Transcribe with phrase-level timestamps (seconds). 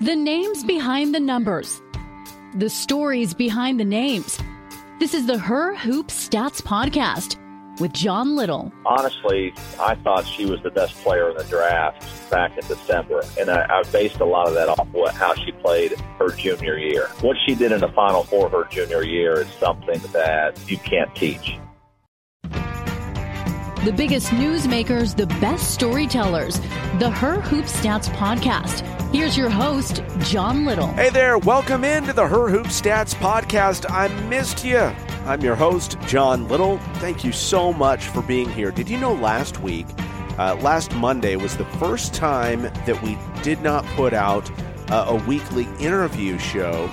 [0.00, 1.82] The names behind the numbers,
[2.54, 4.38] the stories behind the names.
[5.00, 7.36] This is the Her Hoop Stats Podcast
[7.80, 8.72] with John Little.
[8.86, 13.50] Honestly, I thought she was the best player in the draft back in December, and
[13.50, 17.08] I, I based a lot of that off what how she played her junior year.
[17.20, 21.12] What she did in the Final Four her junior year is something that you can't
[21.16, 21.58] teach.
[23.84, 26.58] The biggest newsmakers, the best storytellers.
[26.98, 28.80] The Her Hoop Stats Podcast.
[29.14, 30.88] Here's your host, John Little.
[30.88, 33.88] Hey there, welcome into the Her Hoop Stats podcast.
[33.88, 34.78] I missed you.
[35.26, 36.78] I'm your host, John Little.
[36.94, 38.72] Thank you so much for being here.
[38.72, 39.86] Did you know last week,
[40.38, 44.50] uh, last Monday, was the first time that we did not put out
[44.90, 46.90] uh, a weekly interview show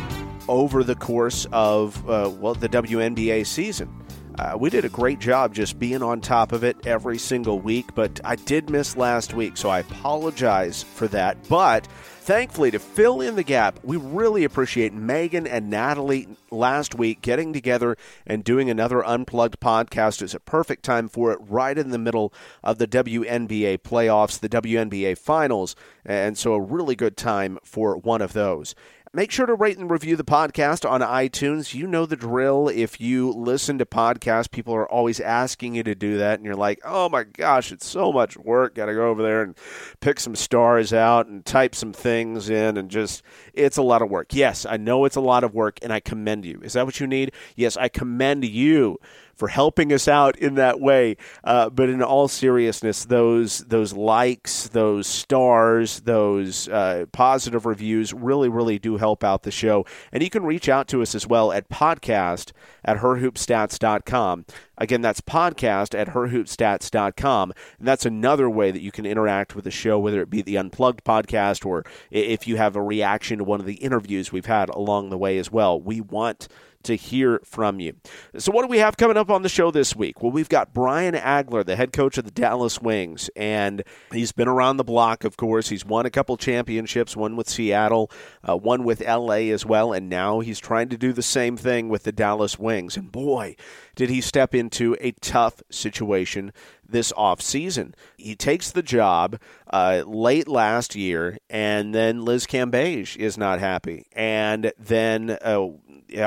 [0.48, 4.05] over the course of, uh, well, the WNBA season?
[4.38, 7.96] Uh, we did a great job just being on top of it every single week,
[7.96, 11.38] but I did miss last week, so I apologize for that.
[11.48, 17.22] But thankfully, to fill in the gap, we really appreciate Megan and Natalie last week
[17.22, 17.96] getting together
[18.28, 20.22] and doing another unplugged podcast.
[20.22, 24.50] It's a perfect time for it, right in the middle of the WNBA playoffs, the
[24.50, 28.76] WNBA finals, and so a really good time for one of those.
[29.16, 31.74] Make sure to rate and review the podcast on iTunes.
[31.74, 32.68] You know the drill.
[32.68, 36.54] If you listen to podcasts, people are always asking you to do that, and you're
[36.54, 38.76] like, oh my gosh, it's so much work.
[38.76, 39.56] Got to go over there and
[40.02, 44.10] pick some stars out and type some things in, and just, it's a lot of
[44.10, 44.34] work.
[44.34, 46.60] Yes, I know it's a lot of work, and I commend you.
[46.62, 47.32] Is that what you need?
[47.56, 48.98] Yes, I commend you
[49.36, 51.18] for helping us out in that way.
[51.44, 58.50] Uh, but in all seriousness, those those likes, those stars, those uh, positive reviews really,
[58.50, 59.86] really do help out the show.
[60.12, 62.52] And you can reach out to us as well at podcast
[62.84, 64.46] at herhoopstats.com.
[64.78, 67.54] Again, that's podcast at herhoopstats.com.
[67.80, 70.58] And that's another way that you can interact with the show, whether it be the
[70.58, 74.70] Unplugged podcast or if you have a reaction to one of the interviews we've had
[74.70, 75.80] along the way as well.
[75.80, 76.48] We want
[76.86, 77.96] to hear from you.
[78.38, 80.22] So, what do we have coming up on the show this week?
[80.22, 84.48] Well, we've got Brian Agler, the head coach of the Dallas Wings, and he's been
[84.48, 85.70] around the block, of course.
[85.70, 88.10] He's won a couple championships, one with Seattle,
[88.44, 91.90] uh, one with LA as well, and now he's trying to do the same thing
[91.90, 92.98] with the Dallas Wings.
[92.98, 93.56] And boy,
[93.96, 96.54] did he step into a tough situation
[96.88, 97.94] this offseason.
[98.18, 99.40] He takes the job
[99.72, 104.06] uh, late last year, and then Liz Cambage is not happy.
[104.14, 105.70] And then uh,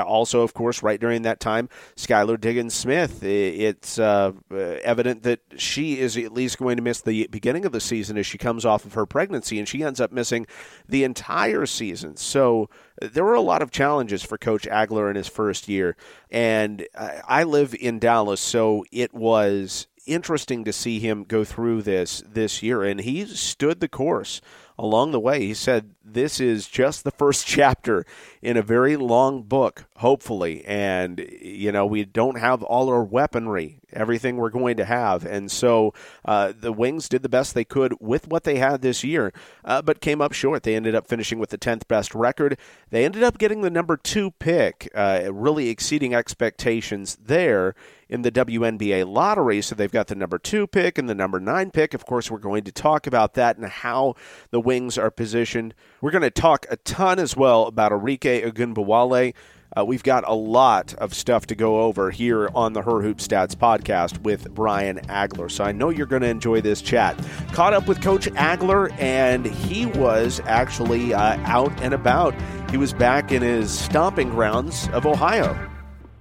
[0.05, 3.23] also, of course, right during that time, Skylar Diggins Smith.
[3.23, 7.79] It's uh, evident that she is at least going to miss the beginning of the
[7.79, 10.45] season as she comes off of her pregnancy, and she ends up missing
[10.87, 12.17] the entire season.
[12.17, 12.69] So
[13.01, 15.95] there were a lot of challenges for Coach Agler in his first year.
[16.29, 22.23] And I live in Dallas, so it was interesting to see him go through this
[22.27, 24.41] this year, and he stood the course
[24.79, 25.41] along the way.
[25.41, 28.05] He said this is just the first chapter
[28.41, 30.63] in a very long book, hopefully.
[30.65, 35.25] And, you know, we don't have all our weaponry, everything we're going to have.
[35.25, 39.03] And so uh, the Wings did the best they could with what they had this
[39.03, 39.33] year,
[39.65, 40.63] uh, but came up short.
[40.63, 42.57] They ended up finishing with the 10th best record.
[42.89, 47.75] They ended up getting the number two pick, uh, really exceeding expectations there
[48.09, 49.61] in the WNBA lottery.
[49.61, 51.93] So they've got the number two pick and the number nine pick.
[51.93, 54.15] Of course, we're going to talk about that and how
[54.51, 55.73] the Wings are positioned.
[56.01, 59.33] We're going to talk a ton as well about Arike Ogunbowale.
[59.77, 63.19] Uh, we've got a lot of stuff to go over here on the Her Hoop
[63.19, 65.49] Stats podcast with Brian Agler.
[65.49, 67.15] So I know you're going to enjoy this chat.
[67.51, 72.33] Caught up with Coach Agler, and he was actually uh, out and about.
[72.71, 75.69] He was back in his stomping grounds of Ohio.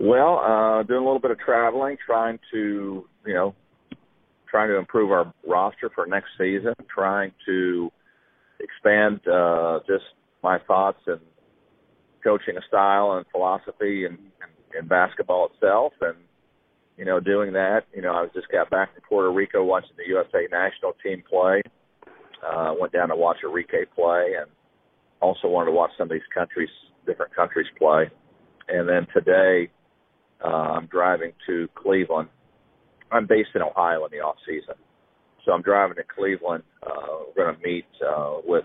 [0.00, 3.54] Well, uh, doing a little bit of traveling, trying to, you know,
[4.48, 7.90] trying to improve our roster for next season, trying to
[8.60, 10.04] expand uh, just
[10.42, 11.20] my thoughts and
[12.22, 14.18] coaching style and philosophy and
[14.76, 15.92] and basketball itself.
[16.00, 16.16] And,
[16.96, 20.06] you know, doing that, you know, I just got back from Puerto Rico watching the
[20.08, 21.62] USA national team play.
[22.46, 24.48] Uh, went down to watch Arike play and
[25.20, 26.68] also wanted to watch some of these countries,
[27.06, 28.10] different countries play.
[28.68, 29.70] And then today,
[30.44, 32.28] uh, I'm driving to Cleveland.
[33.10, 34.74] I'm based in Ohio in the off season,
[35.44, 36.64] so I'm driving to Cleveland.
[36.82, 38.64] Uh, we're going to meet uh, with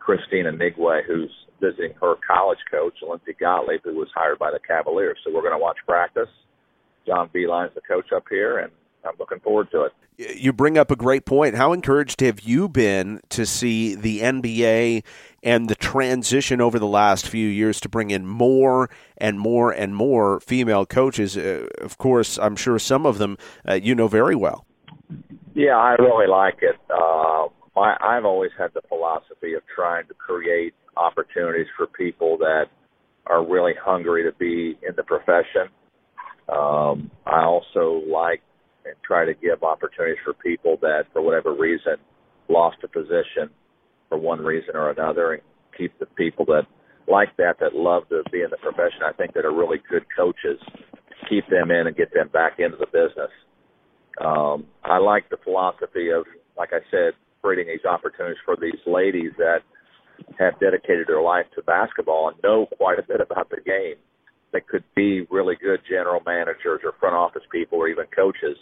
[0.00, 1.30] Kristine Anigwe, who's
[1.60, 5.18] visiting her college coach, Lindsay Gottlieb, who was hired by the Cavaliers.
[5.24, 6.28] So we're going to watch practice.
[7.06, 8.72] John Beilein's the coach up here, and
[9.04, 9.92] I'm looking forward to it.
[10.40, 11.56] You bring up a great point.
[11.56, 15.02] How encouraged have you been to see the NBA
[15.42, 19.96] and the transition over the last few years to bring in more and more and
[19.96, 21.36] more female coaches?
[21.36, 23.38] Uh, of course, I'm sure some of them
[23.68, 24.66] uh, you know very well.
[25.54, 26.76] Yeah, I really like it.
[26.88, 32.66] Uh, I, I've always had the philosophy of trying to create opportunities for people that
[33.26, 35.68] are really hungry to be in the profession.
[36.48, 38.42] Um, I also like
[38.84, 41.96] and try to give opportunities for people that, for whatever reason,
[42.48, 43.50] lost a position
[44.08, 45.42] for one reason or another, and
[45.76, 46.66] keep the people that
[47.08, 49.02] like that, that love to be in the profession.
[49.04, 50.60] I think that are really good coaches,
[51.28, 53.30] keep them in and get them back into the business.
[54.20, 56.24] Um, I like the philosophy of,
[56.56, 59.60] like I said, creating these opportunities for these ladies that
[60.38, 63.96] have dedicated their life to basketball and know quite a bit about the game
[64.52, 68.56] that could be really good general managers or front office people or even coaches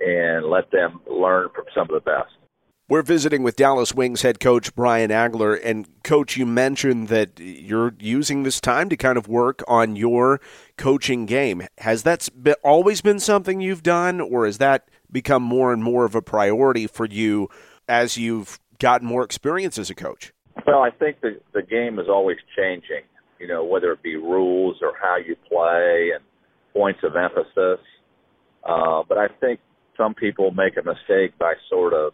[0.00, 2.32] and let them learn from some of the best.
[2.88, 5.58] We're visiting with Dallas Wings head coach Brian Agler.
[5.64, 10.40] And, coach, you mentioned that you're using this time to kind of work on your
[10.76, 11.62] coaching game.
[11.78, 12.28] Has that
[12.62, 16.86] always been something you've done, or has that become more and more of a priority
[16.86, 17.48] for you
[17.88, 20.34] as you've gotten more experience as a coach?
[20.66, 23.04] Well, I think the, the game is always changing,
[23.42, 26.22] you know, whether it be rules or how you play and
[26.72, 27.84] points of emphasis.
[28.62, 29.58] Uh, but I think
[29.98, 32.12] some people make a mistake by sort of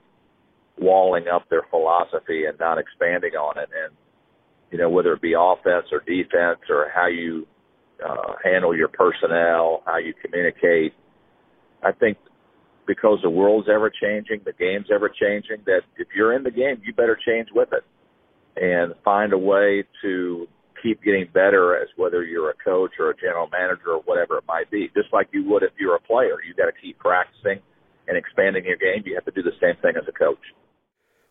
[0.78, 3.68] walling up their philosophy and not expanding on it.
[3.84, 3.94] And,
[4.72, 7.46] you know, whether it be offense or defense or how you
[8.02, 10.94] uh, handle your personnel, how you communicate.
[11.82, 12.16] I think
[12.86, 16.80] because the world's ever changing, the game's ever changing, that if you're in the game,
[16.82, 17.84] you better change with it
[18.56, 20.48] and find a way to
[20.82, 24.44] keep getting better as whether you're a coach or a general manager or whatever it
[24.46, 24.90] might be.
[24.94, 27.60] Just like you would if you're a player, you got to keep practicing
[28.06, 29.02] and expanding your game.
[29.04, 30.38] You have to do the same thing as a coach.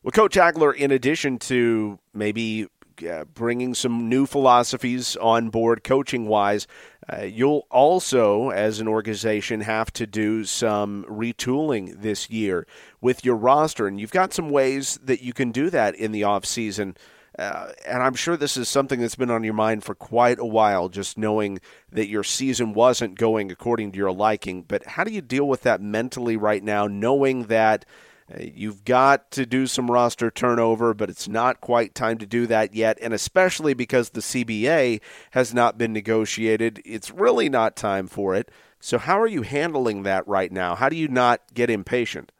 [0.03, 2.67] Well, Coach Agler, in addition to maybe
[3.07, 6.67] uh, bringing some new philosophies on board coaching wise,
[7.11, 12.65] uh, you'll also, as an organization, have to do some retooling this year
[13.01, 13.87] with your roster.
[13.87, 16.95] And you've got some ways that you can do that in the off season.
[17.37, 20.45] Uh, and I'm sure this is something that's been on your mind for quite a
[20.45, 21.59] while, just knowing
[21.91, 24.63] that your season wasn't going according to your liking.
[24.63, 27.85] But how do you deal with that mentally right now, knowing that
[28.33, 32.45] uh, you've got to do some roster turnover, but it's not quite time to do
[32.47, 32.97] that yet.
[33.01, 34.99] And especially because the CBA
[35.31, 38.51] has not been negotiated, it's really not time for it.
[38.79, 40.75] So, how are you handling that right now?
[40.75, 42.31] How do you not get impatient?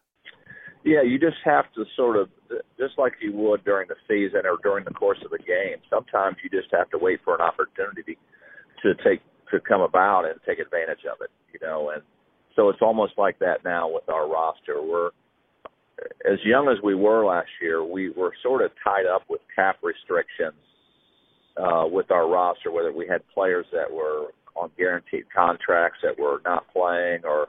[0.84, 2.30] Yeah, you just have to sort of,
[2.78, 5.78] just like you would during the season or during the course of the game.
[5.90, 8.18] Sometimes you just have to wait for an opportunity
[8.84, 11.32] to take to come about and take advantage of it.
[11.54, 12.04] You know, and
[12.56, 14.82] so it's almost like that now with our roster.
[14.82, 15.12] We're
[16.26, 19.78] as young as we were last year, we were sort of tied up with cap
[19.82, 20.62] restrictions
[21.58, 26.42] uh, with our roster, whether we had players that were on guaranteed contracts that were
[26.46, 27.48] not playing, or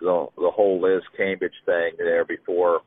[0.00, 2.80] the the whole Liz Cambage thing there before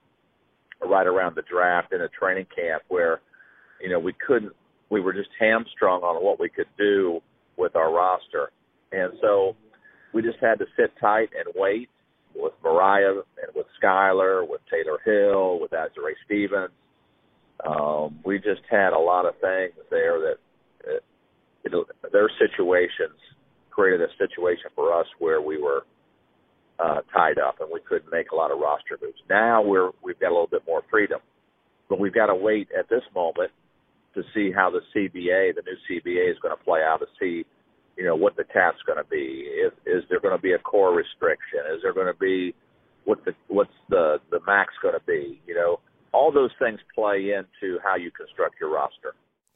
[0.86, 3.22] right around the draft in a training camp where,
[3.82, 4.54] you know, we couldn't,
[4.90, 7.22] we were just hamstrung on what we could do
[7.58, 8.52] with our roster.
[8.92, 9.56] And so
[10.14, 11.90] we just had to sit tight and wait
[12.36, 16.72] with Mariah and with Skylar, with Tayler Hill, with Azurá Stevens.
[17.66, 20.38] Um, we just had a lot of things there that
[20.86, 21.04] it,
[21.66, 23.20] it, their situations
[23.70, 25.84] created a situation for us where we were
[26.80, 29.20] uh, tied up and we couldn't make a lot of roster moves.
[29.30, 31.20] Now we're we've got a little bit more freedom,
[31.90, 33.52] but we've got to wait at this moment
[34.16, 37.46] to see how the CBA, the new CBA, is going to play out to see
[37.98, 39.46] you know what the cap's going to be.
[39.46, 41.60] Is, is there going to be a core restriction?
[41.76, 42.56] Is there going to be
[43.04, 45.42] what the what's the the max going to be?
[45.46, 45.80] You know,
[46.14, 49.16] all those things play into how you construct your roster.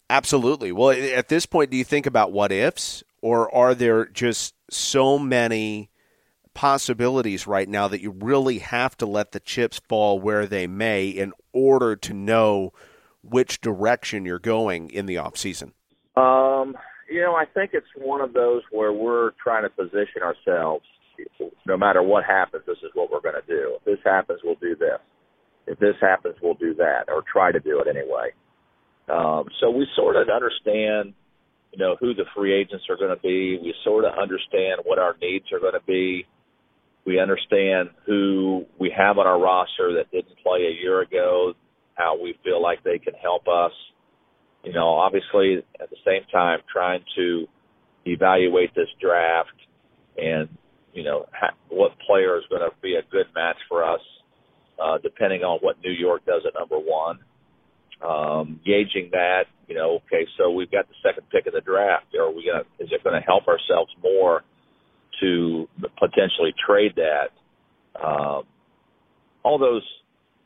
[0.09, 0.73] Absolutely.
[0.73, 5.17] Well, at this point, do you think about what ifs, or are there just so
[5.17, 5.89] many
[6.53, 11.07] possibilities right now that you really have to let the chips fall where they may
[11.07, 12.73] in order to know
[13.23, 15.73] which direction you're going in the off season?
[16.15, 16.75] Um,
[17.09, 20.85] you know, I think it's one of those where we're trying to position ourselves.
[21.65, 23.77] No matter what happens, this is what we're going to do.
[23.77, 24.99] If this happens, we'll do this.
[25.67, 28.31] If this happens, we'll do that, or try to do it anyway.
[29.09, 31.13] Um, so we sort of understand,
[31.71, 33.59] you know, who the free agents are going to be.
[33.61, 36.25] We sort of understand what our needs are going to be.
[37.05, 41.53] We understand who we have on our roster that didn't play a year ago,
[41.95, 43.71] how we feel like they can help us
[44.63, 47.47] you know, obviously at the same time trying to
[48.05, 49.53] evaluate this draft
[50.17, 50.47] and
[50.93, 54.01] you know ha- what player is going to be a good match for us,
[54.81, 57.19] uh, depending on what New York does at number one.
[58.01, 62.05] Um, gauging that, you know, okay, so we've got the second pick of the draft.
[62.19, 62.63] Are we going?
[62.79, 64.43] Is it going to help ourselves more
[65.21, 65.67] to
[65.97, 67.29] potentially trade that?
[68.01, 68.43] Um,
[69.43, 69.83] all those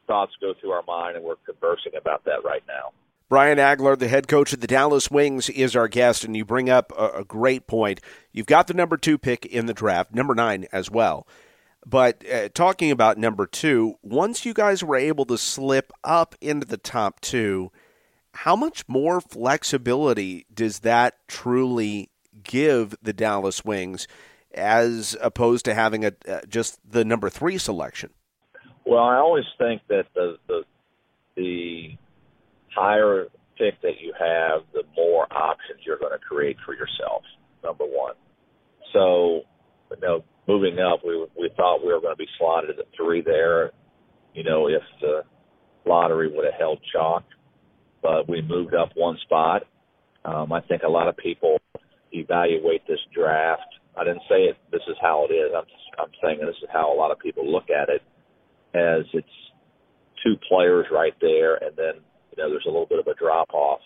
[0.07, 2.91] thoughts go through our mind, and we're conversing about that right now.
[3.29, 6.69] Brian Agler, the head coach of the Dallas Wings, is our guest, and you bring
[6.69, 7.99] up a, a, great point.
[8.31, 11.27] You've got the number two pick in the draft, number nine as well.
[11.85, 16.65] But uh, talking about number two, once you guys were able to slip up into
[16.65, 17.69] the top two,
[18.33, 22.09] how much more flexibility does that truly
[22.43, 24.07] give the Dallas Wings
[24.57, 28.09] as opposed to having a uh, just the number three selection?
[28.85, 30.63] Well, I always think that the the
[31.35, 31.97] the
[32.75, 37.23] higher pick that you have, the more options you're going to create for yourself.
[37.63, 38.13] Number one.
[38.93, 39.41] So,
[39.91, 43.21] you know, moving up, we we thought we were going to be slotted at three
[43.21, 43.71] there.
[44.33, 45.23] You know, if the
[45.85, 47.23] lottery would have held chalk,
[48.01, 49.63] but we moved up one spot.
[50.23, 51.57] Um, I think a lot of people
[52.11, 53.61] evaluate this draft.
[53.97, 54.57] I didn't say it.
[54.71, 55.51] This is how it is.
[55.55, 55.65] I'm
[55.99, 58.01] I'm saying this is how a lot of people look at it,
[58.75, 59.37] as it's
[60.23, 63.53] two players right there, and then you know, there's a little bit of a drop
[63.53, 63.79] off.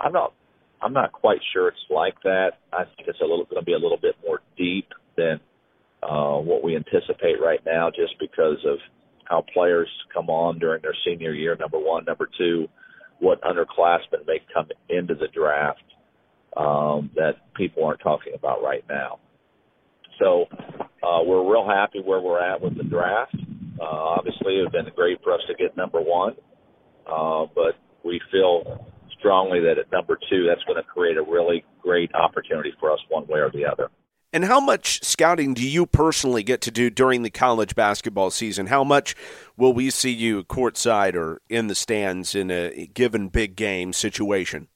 [0.00, 0.32] I'm not
[0.80, 2.52] I'm not quite sure it's like that.
[2.72, 5.40] I think it's a little going to be a little bit more deep than
[6.02, 8.78] uh, what we anticipate right now, just because of
[9.24, 11.56] how players come on during their senior year.
[11.56, 12.68] Number one, number two,
[13.18, 15.82] what underclassmen may come into the draft
[16.56, 19.18] um, that people aren't talking about right now.
[20.18, 20.46] So
[21.02, 23.36] uh, we're real happy where we're at with the draft.
[23.80, 26.34] Uh, obviously, it would have been great for us to get number one,
[27.06, 28.86] uh, but we feel
[29.18, 32.98] strongly that at number two, that's going to create a really great opportunity for us
[33.08, 33.90] one way or the other.
[34.32, 38.66] And how much scouting do you personally get to do during the college basketball season?
[38.66, 39.14] How much
[39.56, 44.68] will we see you courtside or in the stands in a given big game situation?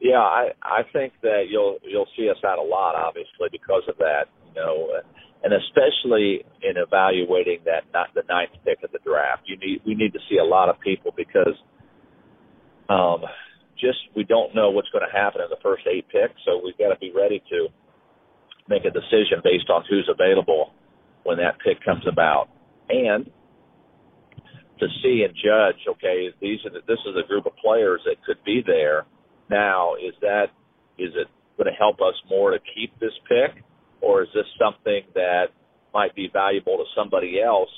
[0.00, 3.98] Yeah, I I think that you'll you'll see us out a lot, obviously, because of
[3.98, 4.28] that.
[4.54, 5.00] You know,
[5.42, 9.42] and especially in evaluating that not the ninth pick of the draft.
[9.46, 11.56] You need we need to see a lot of people because
[12.88, 13.24] um,
[13.80, 16.76] just we don't know what's going to happen in the first eight picks, so we've
[16.76, 17.68] got to be ready to
[18.68, 20.72] make a decision based on who's available
[21.24, 22.48] when that pick comes about,
[22.88, 23.30] and
[24.78, 25.80] to see and judge.
[25.88, 29.06] Okay, these are the, this is a group of players that could be there.
[29.48, 30.52] Now, is that
[30.98, 33.64] is it going to help us more to keep this pick,
[34.00, 35.46] or is this something that
[35.92, 37.70] might be valuable to somebody else,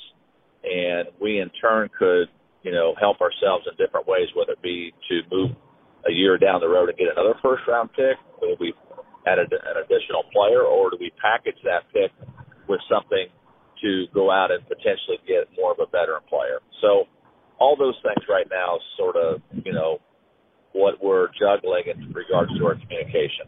[0.63, 2.27] and we in turn could
[2.63, 5.51] you know, help ourselves in different ways, whether it be to move
[6.07, 8.73] a year down the road and get another first round pick, whether we
[9.27, 9.47] add an
[9.83, 12.11] additional player, or do we package that pick
[12.67, 13.27] with something
[13.83, 16.59] to go out and potentially get more of a veteran player?
[16.81, 17.05] So
[17.59, 19.99] all those things right now sort of, you know,
[20.71, 23.47] what we're juggling in regards to our communication.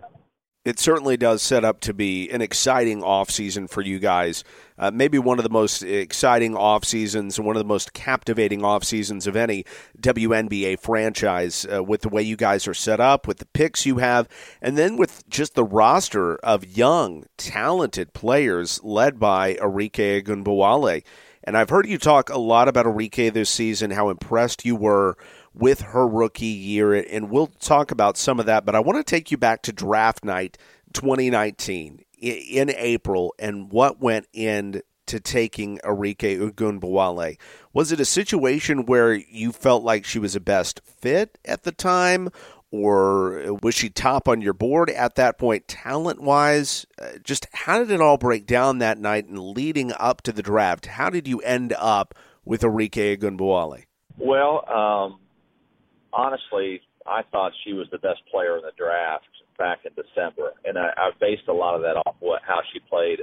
[0.66, 4.44] It certainly does set up to be an exciting offseason for you guys.
[4.80, 8.66] Uh, maybe one of the most exciting off seasons and one of the most captivating
[8.66, 9.64] off seasons of any
[10.02, 13.98] WNBA franchise uh, with the way you guys are set up, with the picks you
[13.98, 14.28] have,
[14.60, 21.04] and then with just the roster of young, talented players led by Arike Ogunbowale.
[21.44, 25.16] And I've heard you talk a lot about Arike this season, how impressed you were
[25.58, 28.66] with her rookie year, and we'll talk about some of that.
[28.66, 30.58] But I want to take you back to draft night
[30.94, 37.38] 2019 in April and what went into taking Arike Ogunbowale.
[37.74, 41.72] Was it a situation where you felt like she was a best fit at the
[41.72, 42.30] time?
[42.72, 46.86] Or was she top on your board at that point, talent wise?
[47.00, 50.42] Uh, just how did it all break down that night and leading up to the
[50.42, 50.88] draft?
[50.88, 53.84] How did you end up with Arike Ogunbowale?
[54.18, 55.20] Well, um,
[56.16, 60.78] honestly, I thought she was the best player in the draft back in December, and
[60.78, 63.20] I, I based a lot of that off what how she played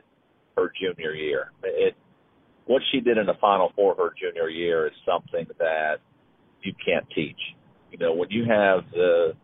[0.56, 1.50] her junior year.
[1.62, 1.94] It
[2.66, 5.96] what she did in the Final Four her junior year is something that
[6.62, 7.40] you can't teach.
[7.90, 9.34] You know, when you have the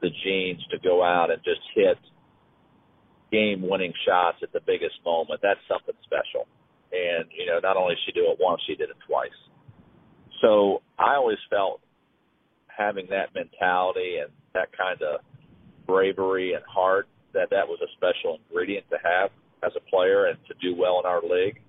[0.00, 1.98] the genes to go out and just hit
[3.32, 6.46] game winning shots at the biggest moment, that's something special.
[6.92, 9.34] And, you know, not only did she do it once, she did it twice.
[10.40, 11.80] So I always felt
[12.76, 15.20] having that mentality and that kind of
[15.86, 19.30] bravery and heart that that was a special ingredient to have
[19.64, 21.60] as a player and to do well in our league.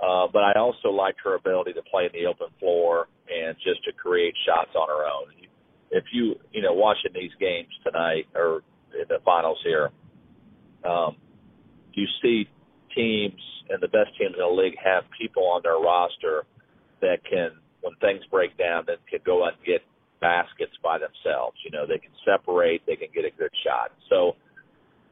[0.00, 3.84] Uh, but I also liked her ability to play in the open floor and just
[3.84, 5.26] to create shots on her own.
[5.92, 8.62] If you you know watching these games tonight or
[8.94, 9.90] in the finals here,
[10.88, 11.16] um,
[11.94, 12.48] you see
[12.94, 16.44] teams and the best teams in the league have people on their roster
[17.00, 17.50] that can
[17.80, 19.82] when things break down that can go out and get
[20.20, 21.56] baskets by themselves.
[21.64, 23.92] You know, they can separate, they can get a good shot.
[24.08, 24.36] So,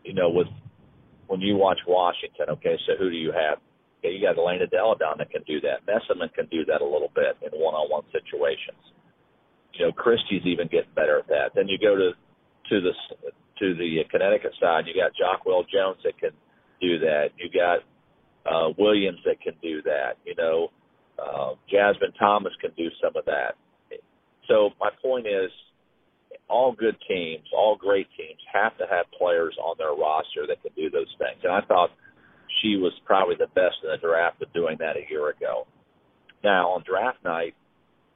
[0.05, 0.49] you know, with
[1.27, 3.59] when you watch Washington, okay, so who do you have?
[4.01, 5.85] Okay, you got Elena Delle Donne that can do that.
[5.85, 8.81] Meesseman can do that a little bit in one-on-one situations.
[9.75, 11.51] You know, Kristi's even getting better at that.
[11.55, 12.13] Then you go to
[12.69, 12.93] to the
[13.59, 16.31] to the Connecticut side, you got Jonquel Jones that can
[16.81, 17.31] do that.
[17.37, 17.81] You got
[18.47, 20.15] uh, Williams that can do that.
[20.25, 20.69] You know,
[21.19, 23.57] uh, Jasmine Thomas can do some of that.
[24.49, 25.51] So my point is,
[26.49, 30.73] all good teams, all great teams, have to have players on their roster that can
[30.75, 31.41] do those things.
[31.45, 31.91] And I thought
[32.63, 35.67] she was probably the best in the draft at doing that a year ago.
[36.43, 37.55] Now on draft night,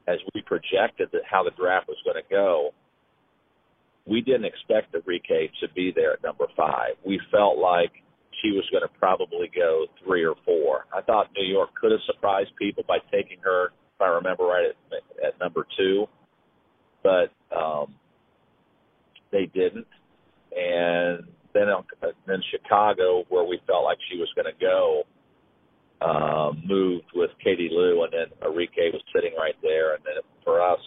[0.09, 2.71] as we projected that how the draft was going to go,
[4.07, 6.95] we didn't expect Arike to be there at number five.
[7.05, 7.93] We felt like
[8.42, 10.87] she was going to probably go three or four.
[10.92, 14.66] I thought New York could have surprised people by taking her, if I remember right,
[14.66, 16.07] at, at number two,
[17.02, 17.94] but um,
[19.31, 19.87] they didn't.
[20.55, 21.24] And
[21.55, 21.66] then
[22.26, 25.05] then Chicago, where we felt like she was going to go,
[26.02, 29.94] um, moved with Katie Lou, and then Arike was sitting right there.
[29.94, 30.81] And then for us,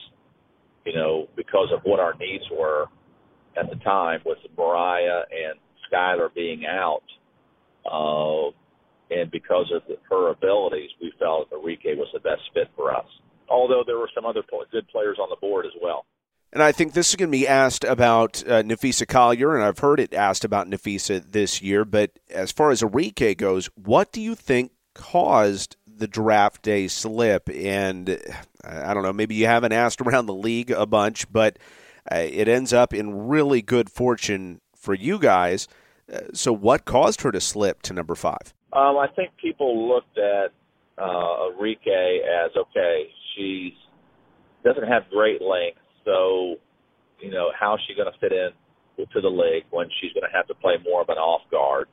[0.86, 2.86] you know, because of what our needs were
[3.58, 7.04] at the time, with Mariah and Skylar being out,
[7.90, 8.50] uh,
[9.12, 13.06] and because of her abilities, we felt Arike was the best fit for us.
[13.50, 16.06] Although there were some other good players on the board as well.
[16.52, 19.80] And I think this is going to be asked about uh, Napheesa Collier, and I've
[19.80, 21.84] heard it asked about Napheesa this year.
[21.86, 27.50] But as far as Arike goes, what do you think caused the draft day slip?
[27.50, 28.18] And
[28.64, 31.60] I don't know, maybe you haven't asked around the league a bunch, but
[32.12, 35.68] uh, it ends up in really good fortune for you guys.
[36.34, 38.54] So, what caused her to slip to number five?
[38.74, 40.52] Um, I think people looked at
[40.98, 43.76] uh, as okay, she
[44.64, 46.56] doesn't have great length so,
[47.20, 48.50] you know, how's she going to fit in
[49.12, 51.88] to the league when she's going to have to play more of an off guard?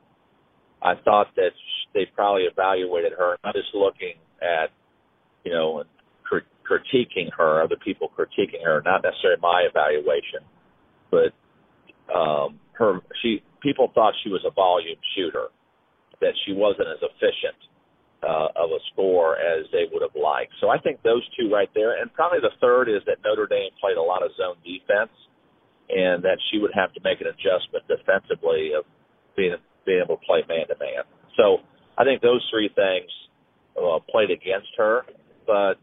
[0.81, 1.51] I thought that
[1.93, 4.69] they probably evaluated her, not just looking at,
[5.43, 5.83] you know,
[6.69, 10.41] critiquing her, other people critiquing her, not necessarily my evaluation,
[11.11, 11.33] but
[12.13, 12.99] um, her.
[13.21, 15.47] She people thought she was a volume shooter,
[16.19, 17.57] that she wasn't as efficient
[18.21, 20.51] uh, of a score as they would have liked.
[20.61, 23.71] So I think those two right there, and probably the third is that Notre Dame
[23.81, 25.11] played a lot of zone defense,
[25.89, 28.85] and that she would have to make an adjustment defensively of
[29.35, 31.03] being being able to play man to man.
[31.35, 31.57] So
[31.97, 33.11] I think those three things
[33.75, 35.03] uh, played against her,
[35.45, 35.75] but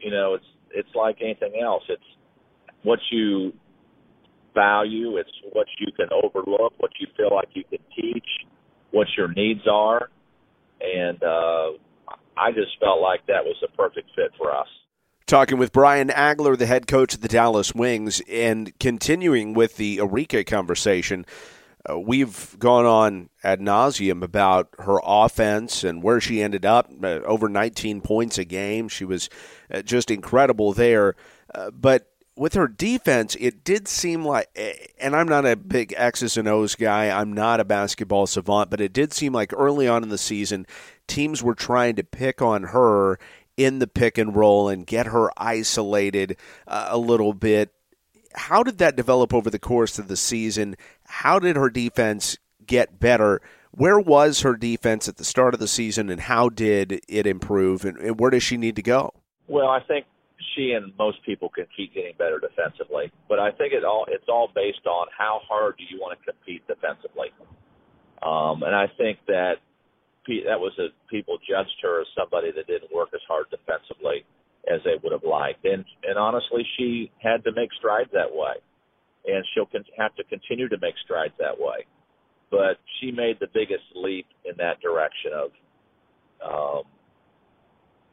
[0.00, 1.82] you know it's it's like anything else.
[1.88, 2.10] It's
[2.82, 3.52] what you
[4.56, 5.18] value.
[5.18, 8.26] It's what you can overlook, what you feel like you can teach,
[8.90, 10.08] what your needs are
[10.80, 11.72] and uh,
[12.36, 14.68] I just felt like that was the perfect fit for us.
[15.26, 19.98] Talking with Brian Agler, the head coach of the Dallas Wings, and continuing with the
[19.98, 21.26] Arike conversation.
[21.88, 27.20] uh, we've gone on ad nauseum about her offense and where she ended up uh,
[27.24, 28.88] over 19 points a game.
[28.88, 29.28] She was
[29.72, 31.16] uh, just incredible there.
[31.52, 34.48] Uh, but with her defense, it did seem like,
[34.98, 38.80] and I'm not a big X's and O's guy, I'm not a basketball savant, but
[38.80, 40.66] it did seem like early on in the season,
[41.06, 43.18] teams were trying to pick on her
[43.56, 46.36] in the pick and roll and get her isolated
[46.68, 47.72] uh, a little bit.
[48.34, 50.76] How did that develop over the course of the season?
[51.06, 53.40] How did her defense get better?
[53.70, 57.86] Where was her defense at the start of the season, and how did it improve,
[57.86, 59.14] and, and where does she need to go?
[59.48, 60.04] Well, I think
[60.56, 64.28] she and most people can keep getting better defensively, but I think it all it's
[64.28, 67.28] all based on how hard do you want to compete defensively.
[68.22, 69.60] Um, and I think that
[70.26, 74.24] that was a people judged her as somebody that didn't work as hard defensively
[74.66, 78.56] as they would have liked, and and honestly, she had to make strides that way
[79.26, 81.84] and she'll con- have to continue to make strides that way.
[82.50, 85.50] But she made the biggest leap in that direction of,
[86.40, 86.84] um,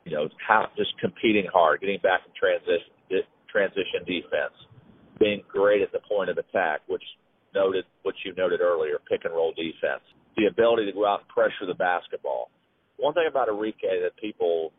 [0.05, 2.93] you know, how, just competing hard, getting back in transition
[3.53, 4.57] transition defense,
[5.19, 7.03] being great at the point of attack, which
[7.53, 10.01] noted what you noted earlier, pick and roll defense,
[10.35, 12.49] the ability to go out and pressure the basketball.
[12.97, 14.73] One thing about Arike that people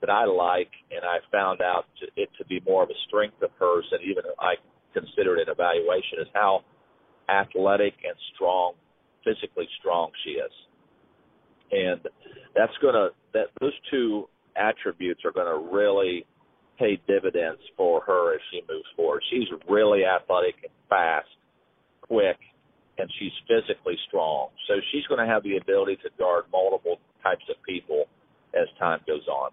[0.00, 3.42] that I like, and I found out to, it to be more of a strength
[3.42, 4.54] of hers than even I
[4.92, 6.64] considered in evaluation is how
[7.28, 8.72] athletic and strong,
[9.24, 10.52] physically strong she is.
[11.72, 12.00] And
[12.54, 16.26] that's to, that those two attributes are going to really
[16.78, 19.22] pay dividends for her as she moves forward.
[19.30, 21.28] She's really athletic and fast,
[22.02, 22.38] quick,
[22.98, 24.48] and she's physically strong.
[24.68, 28.04] So she's going to have the ability to guard multiple types of people
[28.54, 29.50] as time goes on.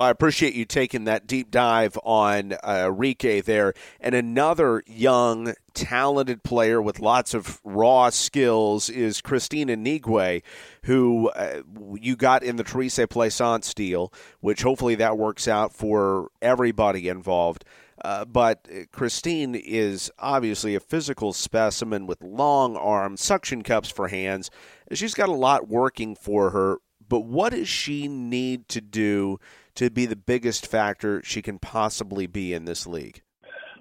[0.00, 3.74] Well, I appreciate you taking that deep dive on uh, Rike there.
[4.00, 10.42] And another young, talented player with lots of raw skills is Kristine Anigwe,
[10.84, 11.60] who uh,
[12.00, 14.10] you got in the Therese Plaisance deal,
[14.40, 17.66] which hopefully that works out for everybody involved.
[18.02, 24.50] Uh, but Kristine is obviously a physical specimen with long arms, suction cups for hands.
[24.94, 26.78] She's got a lot working for her.
[27.06, 29.40] But what does she need to do
[29.80, 33.22] to be the biggest factor she can possibly be in this league?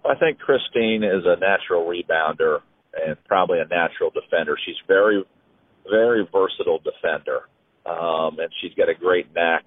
[0.06, 2.60] I think Kristine is a natural rebounder
[2.96, 4.56] and probably a natural defender.
[4.66, 5.26] She's very,
[5.90, 7.50] very versatile defender,
[7.86, 9.66] um, and she's got a great knack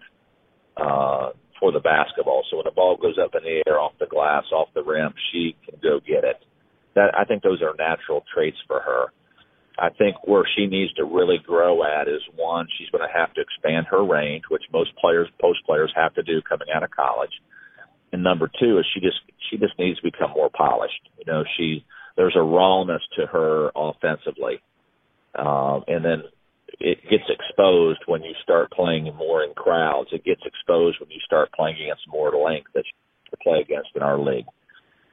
[0.79, 2.45] uh, for the basketball.
[2.51, 5.12] So when the ball goes up in the air, off the glass, off the rim,
[5.33, 6.42] she can go get it.
[6.95, 9.12] That I think those are natural traits for her.
[9.83, 13.35] I think where she needs to really grow at is one, she's going to have
[13.35, 16.92] to expand her range, which most players, post players have to do coming out of
[16.92, 17.33] college.
[18.12, 19.18] And number two is she just
[19.51, 21.03] she just needs to become more polished.
[21.18, 21.85] You know, she
[22.16, 24.62] there's a rawness to her offensively,
[25.35, 26.23] um, and then
[26.79, 30.11] it gets exposed when you start playing more in crowds.
[30.12, 34.03] It gets exposed when you start playing against more length that you play against in
[34.03, 34.47] our league.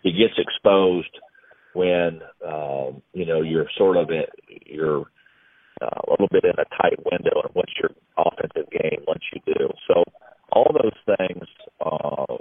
[0.03, 1.17] It gets exposed
[1.73, 4.09] when um, you know you're sort of
[4.71, 5.05] you're
[5.81, 9.41] uh, a little bit in a tight window and what's your offensive game once you
[9.53, 9.69] do.
[9.87, 10.03] So
[10.51, 11.45] all those things
[11.81, 12.37] uh,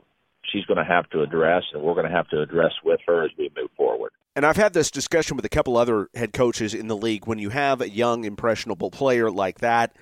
[0.51, 3.25] she's going to have to address, and we're going to have to address with her
[3.25, 4.13] as we move forward.
[4.35, 7.27] And I've had this discussion with a couple other head coaches in the league.
[7.27, 9.97] When you have a young, impressionable player like that,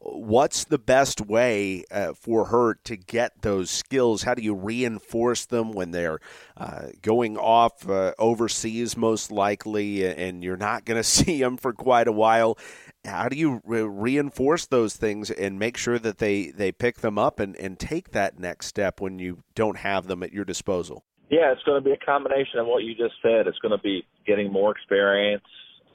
[0.00, 4.22] what's the best way uh, for her to get those skills?
[4.22, 6.20] How do you reinforce them when they're
[6.56, 11.72] uh, going off uh, overseas, most likely, and you're not going to see them for
[11.72, 12.58] quite a while?
[13.04, 17.18] How do you re- reinforce those things and make sure that they, they pick them
[17.18, 21.04] up and, and take that next step when you don't have them at your disposal?
[21.30, 23.46] Yeah, it's going to be a combination of what you just said.
[23.46, 25.44] It's going to be getting more experience,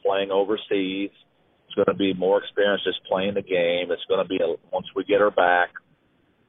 [0.02, 1.12] playing overseas,
[1.76, 3.92] going to be more experience just playing the game.
[3.92, 5.70] It's going to be a, once we get her back,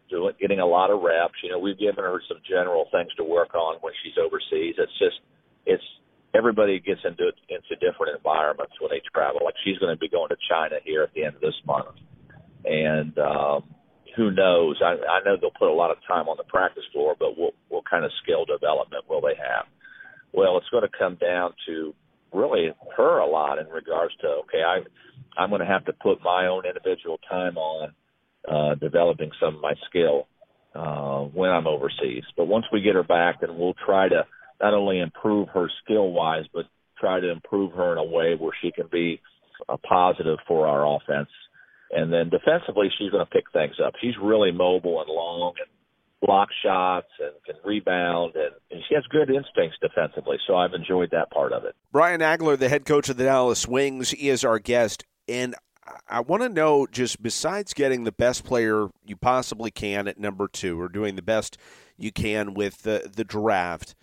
[0.08, 1.38] doing getting a lot of reps.
[1.42, 4.74] You know, we've given her some general things to work on when she's overseas.
[4.78, 5.18] It's just
[5.66, 5.84] it's
[6.34, 9.40] everybody gets into into different environments when they travel.
[9.44, 11.96] Like she's going to be going to China here at the end of this month,
[12.64, 13.64] and um,
[14.16, 14.80] who knows?
[14.82, 17.54] I, I know they'll put a lot of time on the practice floor, but what
[17.68, 19.66] what kind of skill development will they have?
[20.32, 21.94] Well, it's going to come down to
[22.32, 24.80] really her a lot in regards to okay, I
[25.36, 27.92] I'm going to have to put my own individual time on
[28.48, 30.26] uh, developing some of my skill
[30.74, 32.24] uh, when I'm overseas.
[32.36, 34.26] But once we get her back, then we'll try to
[34.60, 36.64] not only improve her skill wise, but
[36.98, 39.20] try to improve her in a way where she can be
[39.68, 41.28] a positive for our offense.
[41.90, 43.94] And then defensively, she's going to pick things up.
[44.00, 45.68] She's really mobile and long, and
[46.20, 50.36] block shots and can rebound, and, and she has good instincts defensively.
[50.46, 51.74] So I've enjoyed that part of it.
[51.92, 55.54] Brian Agler, the head coach of the Dallas Wings, is our guest, and
[56.08, 60.48] I want to know just besides getting the best player you possibly can at number
[60.48, 61.58] two, or doing the best
[61.96, 63.94] you can with the the draft.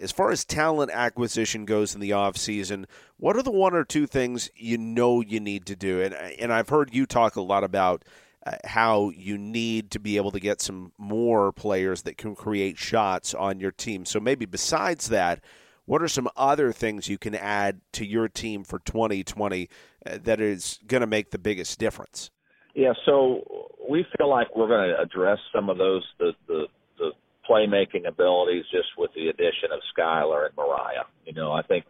[0.00, 2.84] As far as talent acquisition goes in the offseason,
[3.16, 6.00] what are the one or two things you know you need to do?
[6.00, 8.04] And and I've heard you talk a lot about
[8.46, 12.78] uh, how you need to be able to get some more players that can create
[12.78, 14.04] shots on your team.
[14.04, 15.42] So maybe besides that,
[15.88, 19.70] what are some other things you can add to your team for 2020
[20.04, 22.30] uh, that is going to make the biggest difference?
[22.74, 26.66] Yeah, so we feel like we're going to address some of those the the,
[26.98, 27.10] the
[27.48, 31.08] playmaking abilities just with the addition of Skylar and Mariah.
[31.24, 31.86] You know, I think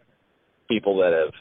[0.69, 1.33] people that have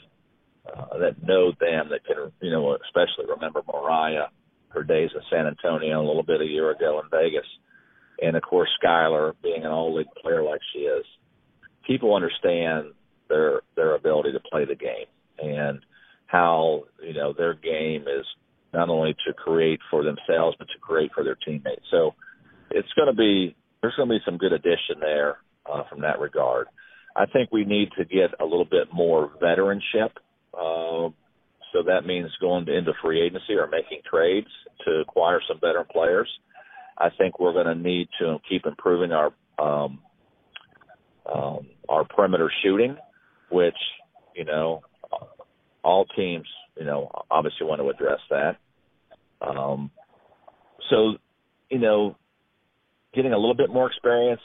[0.77, 4.27] uh, that know them that can you know especially remember Mariah
[4.71, 7.47] her days in San Antonio a little bit a year ago in Vegas,
[8.21, 11.05] and of course Skylar being an all league player like she is,
[11.89, 12.93] people understand
[13.29, 15.07] their their ability to play the game
[15.39, 15.81] and
[16.27, 18.27] how you know their game is
[18.73, 21.85] not only to create for themselves but to create for their teammates.
[21.91, 22.15] So
[22.71, 26.21] it's going to be there's going to be some good addition there uh, from that
[26.21, 26.67] regard.
[27.17, 30.11] I think we need to get a little bit more veteranship.
[30.55, 31.11] Uh,
[31.73, 34.49] so that means going into free agency or making trades
[34.85, 36.29] to acquire some veteran players.
[36.97, 40.01] I think we're going to need to keep improving our um,
[41.33, 42.97] um, our perimeter shooting,
[43.51, 43.77] which
[44.35, 44.83] you know
[45.83, 48.57] all teams you know obviously want to address that.
[49.41, 49.91] Um,
[50.91, 51.15] so
[51.71, 52.17] you know,
[53.15, 54.41] getting a little bit more experience,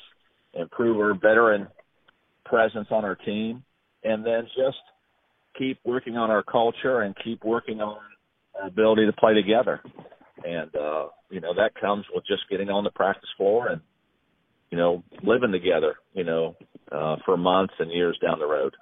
[0.54, 1.68] improve our veteran
[2.46, 3.64] presence on our team,
[4.04, 4.78] and then just
[5.58, 7.98] keep working on our culture and keep working on
[8.60, 9.82] our ability to play together.
[10.46, 13.82] And uh, you know that comes with just getting on the practice floor and
[14.74, 15.96] you know living together.
[16.14, 16.56] You know
[16.92, 18.76] uh, for months and years down the road.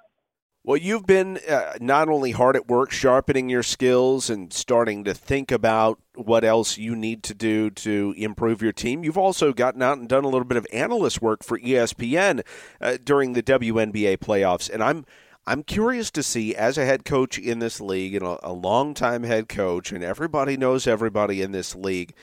[0.64, 5.12] Well, you've been uh, not only hard at work sharpening your skills and starting to
[5.12, 9.82] think about what else you need to do to improve your team, you've also gotten
[9.82, 12.42] out and done a little bit of analyst work for ESPN
[12.80, 14.70] uh, during the WNBA playoffs.
[14.72, 15.04] And I'm
[15.46, 19.24] I'm curious to see, as a head coach in this league and a, a longtime
[19.24, 22.14] head coach, and everybody knows everybody in this league,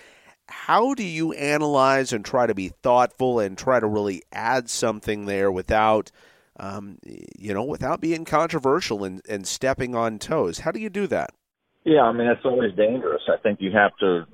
[0.49, 5.25] how do you analyze and try to be thoughtful and try to really add something
[5.25, 6.11] there without,
[6.59, 6.97] um,
[7.37, 10.59] you know, without being controversial and, and stepping on toes?
[10.59, 11.31] How do you do that?
[11.85, 13.21] Yeah, I mean, it's always dangerous.
[13.27, 14.25] I think you have to.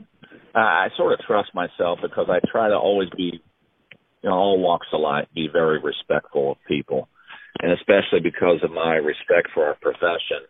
[0.55, 3.41] I sort of trust myself because I try to always be,
[4.23, 7.09] you know, all walks of life, be very respectful of people
[7.61, 10.43] and especially because of my respect for our profession,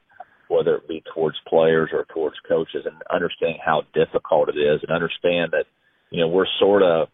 [0.47, 4.91] whether it be towards players or towards coaches, and understanding how difficult it is, and
[4.91, 5.65] understand that
[6.09, 7.07] you know we're sort of,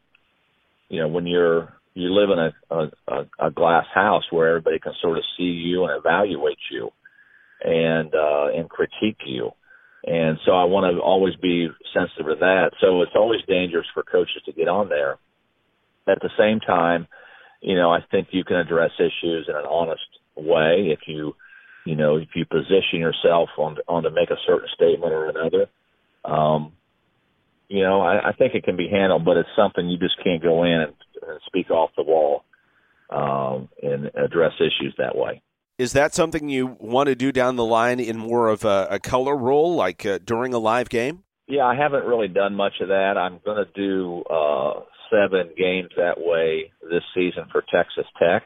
[0.90, 4.94] you know, when you're you live in a, a a glass house where everybody can
[5.02, 6.90] sort of see you and evaluate you,
[7.64, 9.52] and uh, and critique you.
[10.04, 12.72] And so I want to always be sensitive to that.
[12.82, 15.18] So it's always dangerous for coaches to get on there.
[16.08, 17.08] At the same time,
[17.62, 20.02] you know, I think you can address issues in an honest
[20.36, 21.36] way if you,
[21.86, 25.68] you know, if you position yourself on on to make a certain statement or another.
[26.24, 26.74] Um,
[27.68, 30.44] you know, I, I think it can be handled, but it's something you just can't
[30.44, 30.94] go in and,
[31.28, 32.44] and speak off the wall
[33.10, 35.42] um, and address issues that way.
[35.78, 39.00] Is that something you want to do down the line in more of a, a
[39.00, 41.24] color role, like uh, during a live game?
[41.48, 43.18] Yeah, I haven't really done much of that.
[43.18, 48.44] I'm going to do uh, seven games that way this season for Texas Tech.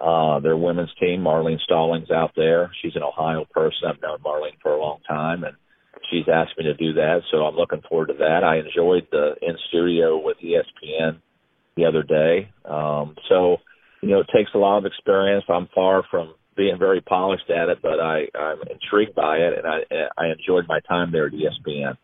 [0.00, 2.70] Uh, their women's team, Marlene Stollings, out there.
[2.80, 3.88] She's an Ohio person.
[3.88, 5.56] I've known Marlene for a long time, and
[6.10, 7.20] she's asked me to do that.
[7.30, 8.42] So I'm looking forward to that.
[8.42, 11.18] I enjoyed the in studio with ESPN
[11.76, 12.50] the other day.
[12.64, 13.58] Um, so,
[14.02, 15.44] you know, it takes a lot of experience.
[15.48, 19.66] I'm far from being very polished at it, but I, I'm intrigued by it, and
[19.66, 21.96] I, I enjoyed my time there at ESPN.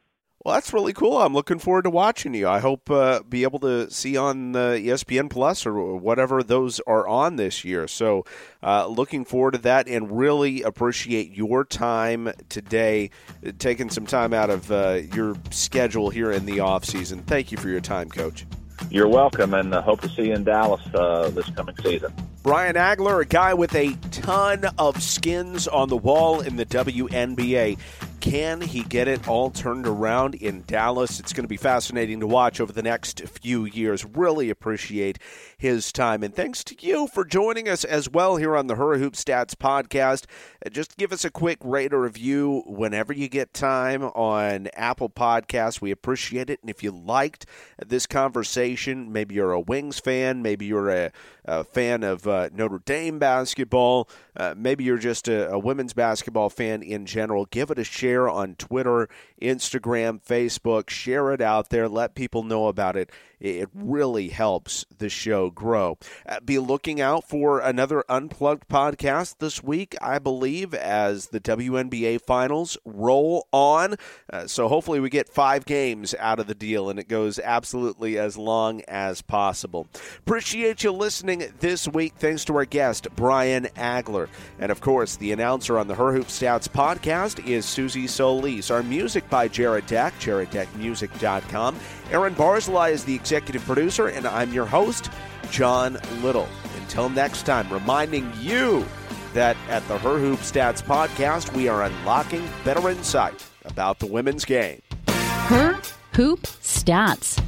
[0.47, 1.19] Well, that's really cool.
[1.21, 2.47] I'm looking forward to watching you.
[2.47, 7.05] I hope uh, be able to see on uh, ESPN Plus or whatever those are
[7.09, 7.89] on this year.
[7.89, 8.25] So,
[8.63, 13.11] uh, looking forward to that, and really appreciate your time today,
[13.59, 17.25] taking some time out of uh, your schedule here in the off season.
[17.25, 18.47] Thank you for your time, Coach.
[18.89, 22.13] You're welcome, and uh, hope to see you in Dallas uh, this coming season.
[22.45, 27.77] Brian Agler, a guy with a ton of skins on the wall in the WNBA
[28.21, 31.21] can he get it all turned around in Dallas?
[31.21, 34.05] It's going to be fascinating to watch over the next few years.
[34.05, 35.19] Really appreciate
[35.59, 36.23] his time.
[36.23, 39.55] And thanks to you for joining us as well here on the Her Hoop Stats
[39.55, 40.25] podcast.
[40.65, 45.11] Uh, just give us a quick rate or review whenever you get time on Apple
[45.11, 45.81] Podcasts.
[45.81, 46.61] We appreciate it.
[46.61, 47.47] And if you liked
[47.85, 51.13] this conversation, maybe you're a Wings fan, maybe you're a,
[51.45, 56.51] a fan of uh, Notre Dame basketball, uh, maybe you're just a, a women's basketball
[56.51, 59.09] fan in general, give it a share on Twitter,
[59.41, 60.91] Instagram, Facebook.
[60.91, 61.89] Share it out there.
[61.89, 63.11] Let people know about it.
[63.41, 65.99] It really helps the show grow.
[66.27, 72.23] Uh, be looking out for another Unplugged podcast this week, I believe, as the WNBA
[72.23, 73.97] finals roll on.
[74.33, 78.19] Uh, so hopefully we get five games out of the deal and it goes absolutely
[78.19, 79.87] as long as possible.
[80.19, 82.15] Appreciate you listening this week.
[82.19, 84.29] Thanks to our guest, Brian Agler.
[84.59, 88.71] And of course, the announcer on the Her Hoop Stats podcast is Susie Solis.
[88.71, 91.77] Our music by Jared Deck, jareddeckmusic.com.
[92.11, 95.11] Aaron Barzilai is the executive producer, and I'm your host,
[95.51, 96.47] John Little.
[96.81, 98.87] Until next time, reminding you
[99.35, 104.45] that at the Her Hoop Stats podcast, we are unlocking better insight about the women's
[104.45, 104.81] game.
[105.09, 105.77] Her
[106.13, 107.43] Hoop Stats.